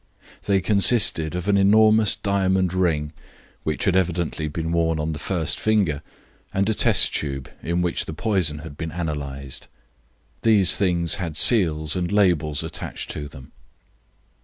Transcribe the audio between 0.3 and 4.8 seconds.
They consisted of an enormous diamond ring, which had evidently been